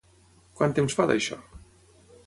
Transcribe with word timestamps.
Quant 0.59 0.73
temps 0.79 0.97
fa 1.01 1.07
d'això? 1.13 1.41